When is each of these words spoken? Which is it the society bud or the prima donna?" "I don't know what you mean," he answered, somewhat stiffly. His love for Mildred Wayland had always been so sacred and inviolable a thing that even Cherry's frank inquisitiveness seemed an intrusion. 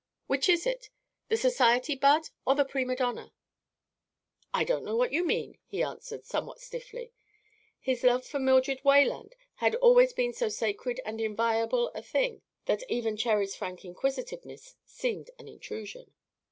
Which 0.25 0.49
is 0.49 0.65
it 0.65 0.89
the 1.27 1.37
society 1.37 1.93
bud 1.93 2.29
or 2.43 2.55
the 2.55 2.65
prima 2.65 2.95
donna?" 2.95 3.33
"I 4.51 4.63
don't 4.63 4.83
know 4.83 4.95
what 4.95 5.11
you 5.13 5.23
mean," 5.23 5.59
he 5.67 5.83
answered, 5.83 6.25
somewhat 6.25 6.59
stiffly. 6.59 7.13
His 7.79 8.03
love 8.03 8.25
for 8.25 8.39
Mildred 8.39 8.83
Wayland 8.83 9.35
had 9.57 9.75
always 9.75 10.11
been 10.11 10.33
so 10.33 10.49
sacred 10.49 10.99
and 11.05 11.21
inviolable 11.21 11.91
a 11.93 12.01
thing 12.01 12.41
that 12.65 12.81
even 12.89 13.15
Cherry's 13.15 13.55
frank 13.55 13.85
inquisitiveness 13.85 14.73
seemed 14.87 15.29
an 15.37 15.47
intrusion. 15.47 16.11